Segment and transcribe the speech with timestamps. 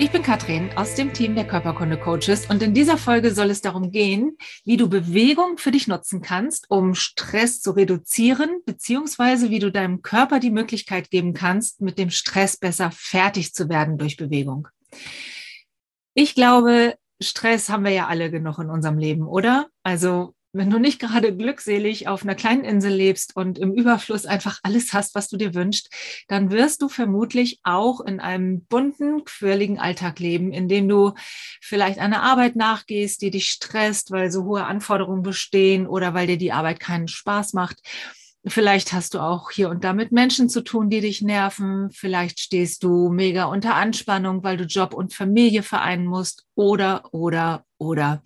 [0.00, 3.62] Ich bin Katrin aus dem Team der Körperkunde Coaches und in dieser Folge soll es
[3.62, 9.58] darum gehen, wie du Bewegung für dich nutzen kannst, um Stress zu reduzieren, beziehungsweise wie
[9.58, 14.16] du deinem Körper die Möglichkeit geben kannst, mit dem Stress besser fertig zu werden durch
[14.16, 14.68] Bewegung.
[16.14, 19.66] Ich glaube, Stress haben wir ja alle genug in unserem Leben, oder?
[19.82, 24.60] Also wenn du nicht gerade glückselig auf einer kleinen Insel lebst und im Überfluss einfach
[24.62, 25.90] alles hast, was du dir wünschst,
[26.28, 31.12] dann wirst du vermutlich auch in einem bunten, quirligen Alltag leben, in dem du
[31.60, 36.38] vielleicht einer Arbeit nachgehst, die dich stresst, weil so hohe Anforderungen bestehen oder weil dir
[36.38, 37.80] die Arbeit keinen Spaß macht.
[38.48, 41.90] Vielleicht hast du auch hier und da mit Menschen zu tun, die dich nerven.
[41.90, 46.46] Vielleicht stehst du mega unter Anspannung, weil du Job und Familie vereinen musst.
[46.54, 48.22] Oder, oder, oder.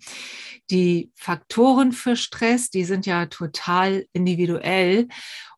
[0.69, 5.07] Die Faktoren für Stress, die sind ja total individuell.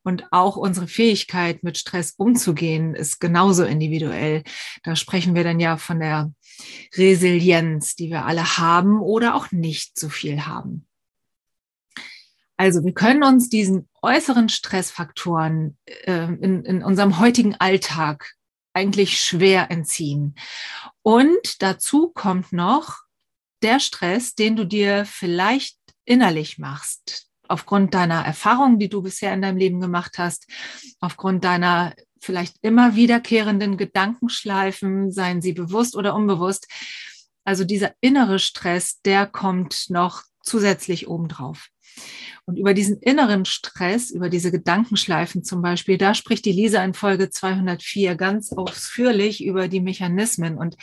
[0.04, 4.44] Und auch unsere Fähigkeit, mit Stress umzugehen, ist genauso individuell.
[4.84, 6.32] Da sprechen wir dann ja von der
[6.96, 10.86] Resilienz, die wir alle haben oder auch nicht so viel haben.
[12.58, 18.34] Also wir können uns diesen äußeren Stressfaktoren äh, in, in unserem heutigen Alltag
[18.74, 20.36] eigentlich schwer entziehen.
[21.02, 23.00] Und dazu kommt noch
[23.62, 29.42] der Stress, den du dir vielleicht innerlich machst, aufgrund deiner Erfahrungen, die du bisher in
[29.42, 30.48] deinem Leben gemacht hast,
[31.00, 36.68] aufgrund deiner vielleicht immer wiederkehrenden Gedankenschleifen, seien sie bewusst oder unbewusst.
[37.44, 41.70] Also dieser innere Stress, der kommt noch zusätzlich obendrauf.
[42.46, 46.94] Und über diesen inneren Stress, über diese Gedankenschleifen zum Beispiel, da spricht die Lisa in
[46.94, 50.78] Folge 204 ganz ausführlich über die Mechanismen und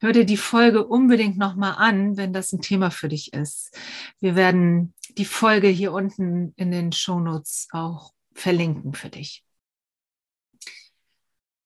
[0.00, 3.78] hör dir die Folge unbedingt nochmal an, wenn das ein Thema für dich ist.
[4.20, 9.44] Wir werden die Folge hier unten in den Shownotes auch verlinken für dich.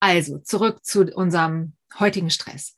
[0.00, 2.76] Also zurück zu unserem heutigen Stress.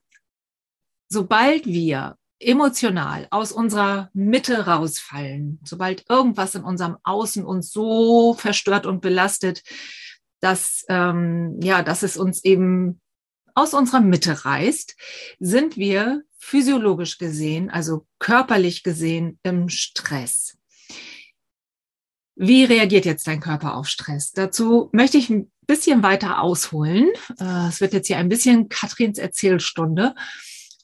[1.08, 8.86] Sobald wir emotional aus unserer Mitte rausfallen, sobald irgendwas in unserem Außen uns so verstört
[8.86, 9.62] und belastet,
[10.40, 13.00] dass, ähm, ja, dass es uns eben
[13.54, 14.94] aus unserer Mitte reißt,
[15.40, 20.56] sind wir physiologisch gesehen, also körperlich gesehen im Stress.
[22.36, 24.30] Wie reagiert jetzt dein Körper auf Stress?
[24.30, 27.08] Dazu möchte ich ein bisschen weiter ausholen.
[27.40, 30.14] Äh, es wird jetzt hier ein bisschen Katrins Erzählstunde.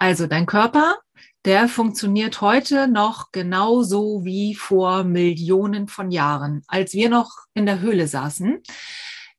[0.00, 0.98] Also dein Körper
[1.44, 7.80] der funktioniert heute noch genauso wie vor Millionen von Jahren, als wir noch in der
[7.80, 8.62] Höhle saßen.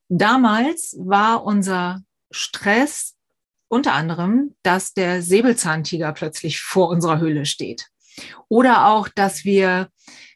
[0.08, 3.16] Damals war unser Stress
[3.68, 7.88] unter anderem, dass der Säbelzahntiger plötzlich vor unserer Höhle steht.
[8.48, 9.90] Oder auch, dass wir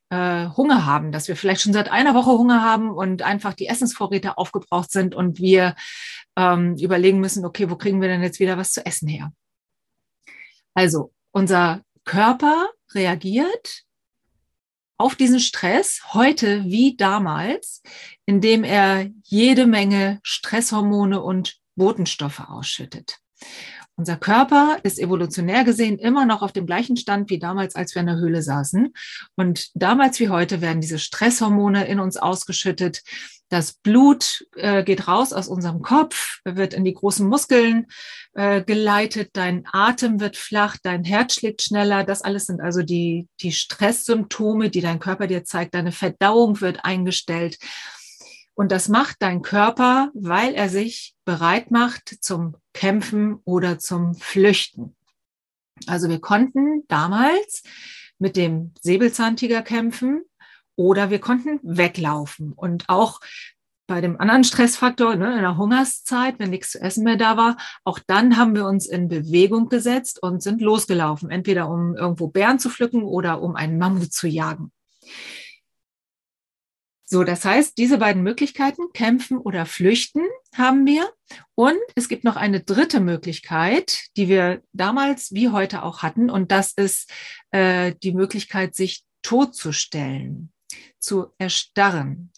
[0.10, 3.68] äh, Hunger haben, dass wir vielleicht schon seit einer Woche Hunger haben und einfach die
[3.68, 5.76] Essensvorräte aufgebraucht sind und wir
[6.36, 9.32] ähm, überlegen müssen, okay, wo kriegen wir denn jetzt wieder was zu essen her?
[10.74, 13.84] Also unser Körper reagiert
[14.98, 17.82] auf diesen Stress heute wie damals,
[18.26, 23.20] indem er jede Menge Stresshormone und Botenstoffe ausschüttet.
[24.00, 28.00] Unser Körper ist evolutionär gesehen immer noch auf dem gleichen Stand wie damals, als wir
[28.00, 28.94] in der Höhle saßen.
[29.36, 33.02] Und damals wie heute werden diese Stresshormone in uns ausgeschüttet.
[33.50, 37.88] Das Blut äh, geht raus aus unserem Kopf, wird in die großen Muskeln
[38.36, 42.06] äh, geleitet, dein Atem wird flach, dein Herz schlägt schneller.
[42.06, 45.74] Das alles sind also die, die Stresssymptome, die dein Körper dir zeigt.
[45.74, 47.58] Deine Verdauung wird eingestellt.
[48.60, 54.98] Und das macht dein Körper, weil er sich bereit macht zum Kämpfen oder zum Flüchten.
[55.88, 57.64] Also wir konnten damals
[58.18, 60.26] mit dem Säbelzahntiger kämpfen
[60.76, 62.52] oder wir konnten weglaufen.
[62.52, 63.22] Und auch
[63.88, 67.56] bei dem anderen Stressfaktor, ne, in der Hungerszeit, wenn nichts zu essen mehr da war,
[67.86, 72.60] auch dann haben wir uns in Bewegung gesetzt und sind losgelaufen, entweder um irgendwo Bären
[72.60, 74.74] zu pflücken oder um einen Mammut zu jagen.
[77.12, 80.22] So, das heißt, diese beiden Möglichkeiten, kämpfen oder flüchten,
[80.56, 81.12] haben wir.
[81.56, 86.30] Und es gibt noch eine dritte Möglichkeit, die wir damals wie heute auch hatten.
[86.30, 87.12] Und das ist
[87.50, 90.54] äh, die Möglichkeit, sich totzustellen,
[91.00, 92.32] zu erstarren.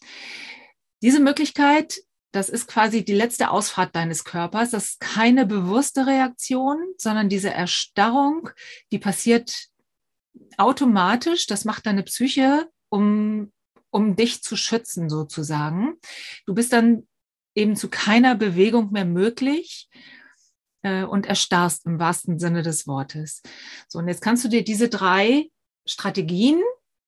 [1.02, 2.00] Diese Möglichkeit,
[2.32, 4.72] das ist quasi die letzte Ausfahrt deines Körpers.
[4.72, 8.50] Das ist keine bewusste Reaktion, sondern diese Erstarrung,
[8.94, 9.68] die passiert
[10.58, 11.46] automatisch.
[11.48, 13.52] Das macht deine Psyche, um
[13.92, 15.96] um dich zu schützen sozusagen.
[16.46, 17.08] Du bist dann
[17.54, 19.90] eben zu keiner Bewegung mehr möglich
[20.82, 23.42] äh, und erstarrst im wahrsten Sinne des Wortes.
[23.88, 25.50] So, und jetzt kannst du dir diese drei
[25.86, 26.62] Strategien,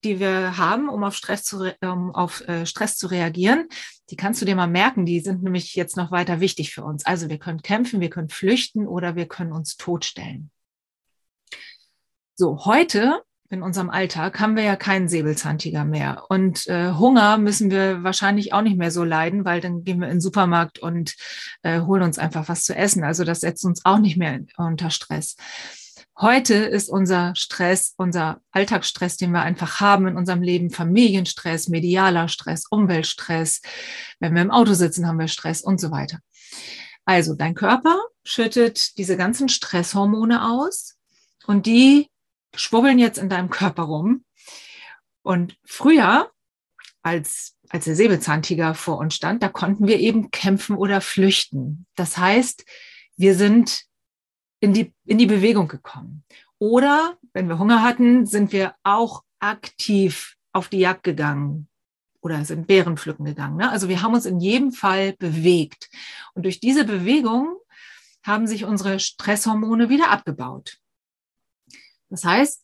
[0.03, 3.69] die wir haben, um auf Stress zu, um auf äh, Stress zu reagieren,
[4.09, 5.05] die kannst du dir mal merken.
[5.05, 7.05] Die sind nämlich jetzt noch weiter wichtig für uns.
[7.05, 10.51] Also wir können kämpfen, wir können flüchten oder wir können uns totstellen.
[12.35, 16.25] So, heute in unserem Alltag haben wir ja keinen Säbelzahntiger mehr.
[16.27, 20.07] Und äh, Hunger müssen wir wahrscheinlich auch nicht mehr so leiden, weil dann gehen wir
[20.07, 21.15] in den Supermarkt und
[21.61, 23.03] äh, holen uns einfach was zu essen.
[23.03, 25.35] Also das setzt uns auch nicht mehr unter Stress.
[26.19, 32.27] Heute ist unser Stress, unser Alltagsstress, den wir einfach haben in unserem Leben, Familienstress, medialer
[32.29, 33.61] Stress, Umweltstress.
[34.19, 36.19] Wenn wir im Auto sitzen, haben wir Stress und so weiter.
[37.05, 40.95] Also dein Körper schüttet diese ganzen Stresshormone aus
[41.45, 42.09] und die
[42.55, 44.23] schwubbeln jetzt in deinem Körper rum.
[45.21, 46.31] Und früher,
[47.01, 51.85] als, als der Säbelzahntiger vor uns stand, da konnten wir eben kämpfen oder flüchten.
[51.95, 52.65] Das heißt,
[53.17, 53.83] wir sind
[54.59, 56.23] in die, in die Bewegung gekommen.
[56.59, 61.67] Oder wenn wir Hunger hatten, sind wir auch aktiv auf die Jagd gegangen
[62.21, 63.57] oder sind Beeren pflücken gegangen.
[63.57, 63.69] Ne?
[63.69, 65.89] Also wir haben uns in jedem Fall bewegt.
[66.33, 67.57] Und durch diese Bewegung
[68.23, 70.77] haben sich unsere Stresshormone wieder abgebaut.
[72.13, 72.63] Das heißt,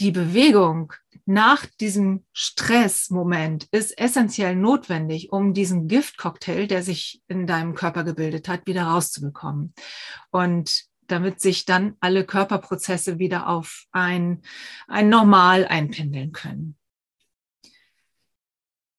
[0.00, 0.92] die Bewegung
[1.26, 8.48] nach diesem Stressmoment ist essentiell notwendig, um diesen Giftcocktail, der sich in deinem Körper gebildet
[8.48, 9.74] hat, wieder rauszubekommen.
[10.32, 14.42] Und damit sich dann alle Körperprozesse wieder auf ein,
[14.88, 16.76] ein Normal einpendeln können.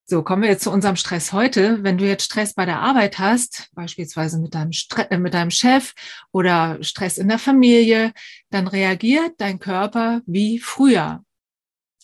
[0.07, 1.81] So, kommen wir jetzt zu unserem Stress heute.
[1.81, 5.50] Wenn du jetzt Stress bei der Arbeit hast, beispielsweise mit deinem, Stre äh, mit deinem
[5.50, 5.96] Chef
[6.31, 8.13] oder Stress in der Familie,
[8.52, 11.24] dann reagiert dein Körper wie früher.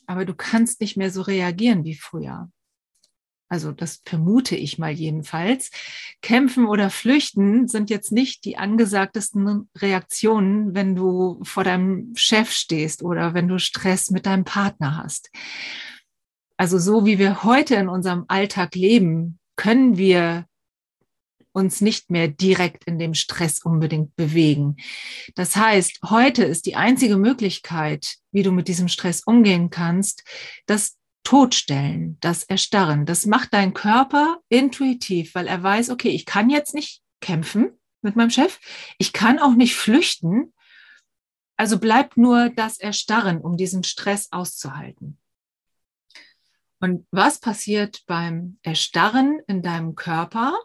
[0.08, 2.50] Aber du kannst nicht mehr so reagieren wie früher.
[3.50, 5.70] Also das vermute ich mal jedenfalls.
[6.24, 13.04] Kämpfen oder flüchten sind jetzt nicht die angesagtesten Reaktionen, wenn du vor deinem Chef stehst
[13.04, 15.30] oder wenn du Stress mit deinem Partner hast.
[16.62, 20.46] Also so wie wir heute in unserem Alltag leben, können wir
[21.54, 24.78] uns nicht mehr direkt in dem Stress unbedingt bewegen.
[25.34, 30.24] Das heißt, heute ist die einzige Möglichkeit, wie du mit diesem Stress umgehen kannst,
[30.68, 33.08] das Todstellen, das Erstarren.
[33.08, 37.72] Das macht dein Körper intuitiv, weil er weiß, okay, ich kann jetzt nicht kämpfen
[38.04, 38.60] mit meinem Chef,
[39.00, 40.54] ich kann auch nicht flüchten,
[41.58, 45.18] also bleibt nur das Erstarren, um diesen Stress auszuhalten.
[46.82, 50.58] Und was passiert beim Erstarren in deinem Körper?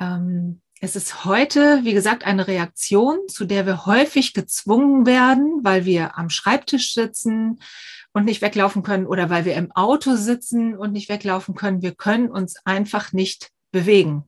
[0.00, 5.84] Ähm, es ist heute, wie gesagt, eine Reaktion, zu der wir häufig gezwungen werden, weil
[5.84, 7.62] wir am Schreibtisch sitzen
[8.12, 11.82] und nicht weglaufen können oder weil wir im Auto sitzen und nicht weglaufen können.
[11.82, 14.24] Wir können uns einfach nicht bewegen.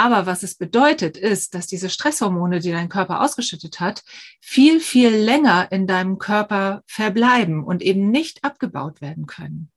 [0.00, 4.02] Aber was es bedeutet, ist, dass diese Stresshormone, die dein Körper ausgeschüttet hat,
[4.40, 9.70] viel, viel länger in deinem Körper verbleiben und eben nicht abgebaut werden können.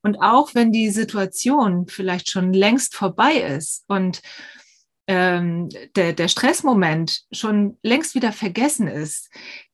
[0.00, 4.22] Und auch wenn die Situation vielleicht schon längst vorbei ist und
[5.06, 9.28] ähm, der, der Stressmoment schon längst wieder vergessen ist,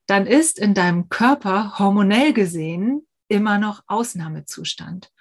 [0.06, 5.12] dann ist in deinem Körper hormonell gesehen immer noch Ausnahmezustand.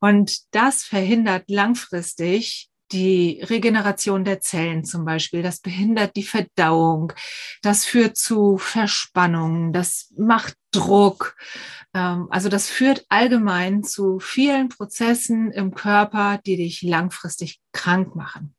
[0.00, 7.12] Und das verhindert langfristig die Regeneration der Zellen zum Beispiel, das behindert die Verdauung,
[7.60, 11.36] das führt zu Verspannungen, das macht Druck.
[11.92, 18.54] Ähm, also das führt allgemein zu vielen Prozessen im Körper, die dich langfristig krank machen.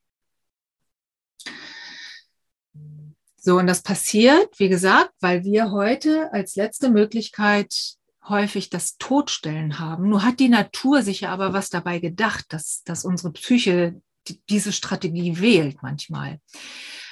[3.37, 7.95] So, und das passiert, wie gesagt, weil wir heute als letzte Möglichkeit
[8.27, 10.09] häufig das Todstellen haben.
[10.09, 14.01] Nur hat die Natur sich ja aber was dabei gedacht, dass, dass unsere Psyche
[14.49, 16.39] diese Strategie wählt manchmal.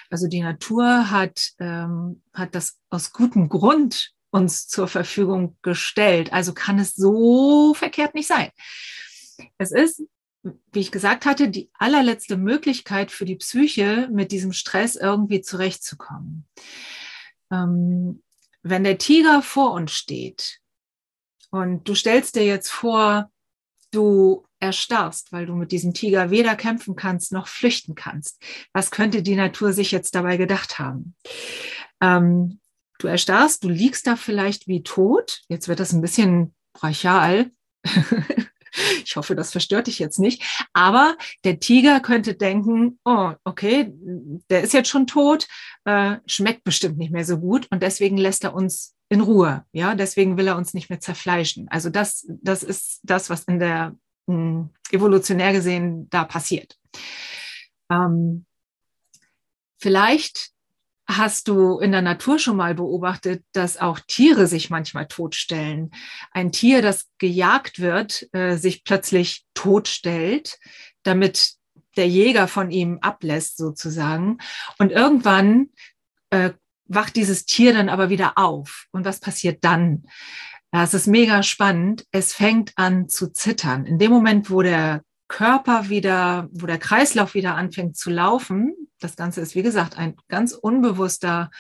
[0.10, 6.34] Also die Natur hat, ähm, hat das aus gutem Grund uns zur Verfügung gestellt.
[6.34, 8.50] Also kann es so verkehrt nicht sein.
[9.58, 10.04] Es ist,
[10.44, 16.48] wie ich gesagt hatte, die allerletzte Möglichkeit für die Psyche, mit diesem Stress irgendwie zurechtzukommen.
[17.52, 18.24] Ähm,
[18.64, 20.60] wenn der Tiger vor uns steht
[21.52, 23.30] und du stellst dir jetzt vor,
[23.92, 28.42] du erstarrst, weil du mit diesem Tiger weder kämpfen kannst noch flüchten kannst.
[28.72, 31.16] Was könnte die Natur sich jetzt dabei gedacht haben?
[32.02, 32.60] Ähm,
[33.00, 35.42] du erstarrst, du liegst da vielleicht wie tot.
[35.50, 37.52] Jetzt wird das ein bisschen brachial.
[39.04, 40.66] ich hoffe, das verstört dich jetzt nicht.
[40.72, 43.92] Aber der Tiger könnte denken, oh, okay,
[44.50, 45.46] der ist jetzt schon tot,
[45.84, 49.66] äh, schmeckt bestimmt nicht mehr so gut und deswegen lässt er uns in Ruhe.
[49.74, 51.68] Ja, deswegen will er uns nicht mehr zerfleischen.
[51.68, 53.96] Also das, das ist das, was in der
[54.28, 56.78] hm, evolutionär gesehen da passiert.
[57.90, 58.46] Ähm,
[59.78, 60.54] vielleicht
[61.08, 65.92] hast du in der Natur schon mal beobachtet, dass auch Tiere sich manchmal totstellen.
[66.32, 70.58] Ein Tier, das gejagt wird, äh, sich plötzlich totstellt,
[71.04, 71.54] damit
[71.98, 74.38] der Jäger von ihm ablässt sozusagen.
[74.80, 75.70] Und irgendwann
[76.30, 76.52] äh,
[76.86, 78.88] wacht dieses Tier dann aber wieder auf.
[78.92, 80.06] Und was passiert dann?
[80.74, 82.04] Das ist mega spannend.
[82.10, 83.86] Es fängt an zu zittern.
[83.86, 89.16] In dem Moment, wo der Körper wieder, wo der Kreislauf wieder anfängt zu laufen, das
[89.16, 91.52] Ganze ist, wie gesagt, ein ganz unbewusster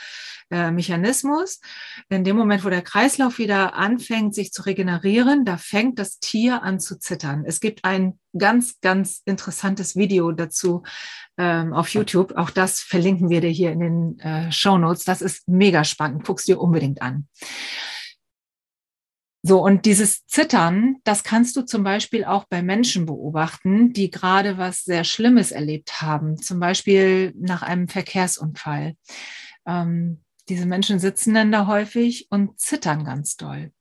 [0.49, 1.61] äh, Mechanismus.
[2.09, 6.63] In dem Moment, wo der Kreislauf wieder anfängt, sich zu regenerieren, da fängt das Tier
[6.63, 7.43] an zu zittern.
[7.45, 10.81] Es gibt ein ganz, ganz interessantes Video dazu
[11.37, 12.35] ähm, auf YouTube.
[12.35, 15.03] Auch das verlinken wir dir hier in den äh, Show Notes.
[15.03, 16.25] Das ist mega spannend.
[16.25, 17.27] Guck's dir unbedingt an.
[19.45, 24.57] So, und dieses Zittern, das kannst du zum Beispiel auch bei Menschen beobachten, die gerade
[24.57, 28.95] was sehr Schlimmes erlebt haben, zum Beispiel nach einem Verkehrsunfall.
[29.65, 33.73] Ähm, diese Menschen sitzen dann da häufig und zittern ganz doll.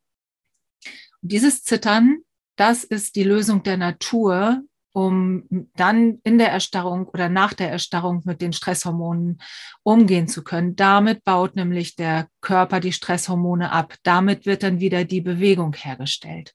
[1.23, 2.19] Und dieses Zittern,
[2.57, 4.63] das ist die Lösung der Natur,
[4.93, 9.41] um dann in der Erstarrung oder nach der Erstarrung mit den Stresshormonen
[9.83, 10.77] umgehen zu können.
[10.77, 13.95] Damit baut nämlich der Körper die Stresshormone ab.
[14.03, 16.55] Damit wird dann wieder die Bewegung hergestellt.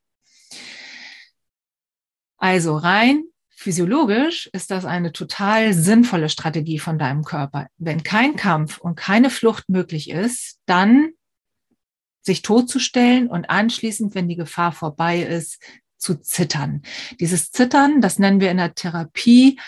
[2.37, 7.67] Also rein physiologisch ist das eine total sinnvolle Strategie von deinem Körper.
[7.77, 11.09] Wenn kein Kampf und keine Flucht möglich ist, dann
[12.21, 15.59] sich totzustellen und anschließend, wenn die Gefahr vorbei ist,
[15.97, 16.81] zu zittern.
[17.19, 19.59] Dieses Zittern, das nennen wir in der Therapie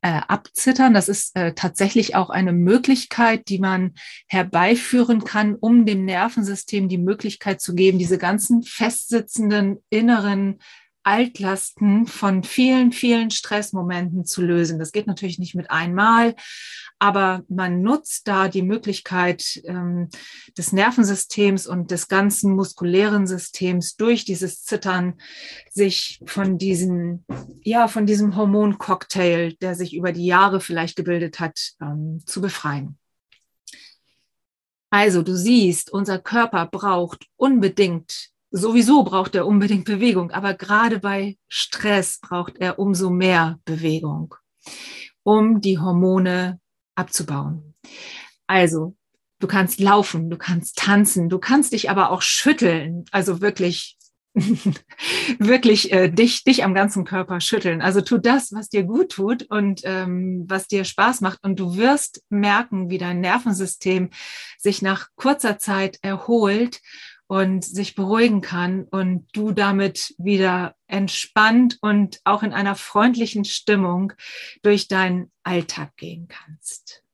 [0.00, 0.94] äh, abzittern.
[0.94, 3.94] Das ist äh, tatsächlich auch eine Möglichkeit, die man
[4.28, 10.60] herbeiführen kann, um dem Nervensystem die Möglichkeit zu geben, diese ganzen festsitzenden inneren
[11.08, 14.78] Altlasten von vielen, vielen Stressmomenten zu lösen.
[14.78, 16.34] Das geht natürlich nicht mit einmal,
[16.98, 20.10] aber man nutzt da die Möglichkeit ähm,
[20.58, 25.14] des Nervensystems und des ganzen muskulären Systems durch dieses Zittern
[25.70, 27.24] sich von diesem,
[27.62, 32.98] ja, von diesem Hormoncocktail, der sich über die Jahre vielleicht gebildet hat, ähm, zu befreien.
[34.90, 41.36] Also du siehst, unser Körper braucht unbedingt sowieso braucht er unbedingt Bewegung, aber gerade bei
[41.48, 44.34] Stress braucht er umso mehr Bewegung,
[45.22, 46.60] um die Hormone
[46.94, 47.74] abzubauen.
[48.46, 48.96] Also,
[49.38, 53.98] du kannst laufen, du kannst tanzen, du kannst dich aber auch schütteln, also wirklich
[55.38, 57.82] wirklich äh, dich, dich am ganzen Körper schütteln.
[57.82, 61.40] Also tu das, was dir gut tut und ähm, was dir Spaß macht.
[61.42, 64.10] Und du wirst merken, wie dein Nervensystem
[64.58, 66.80] sich nach kurzer Zeit erholt
[67.28, 74.14] und sich beruhigen kann und du damit wieder entspannt und auch in einer freundlichen Stimmung
[74.62, 77.04] durch deinen Alltag gehen kannst.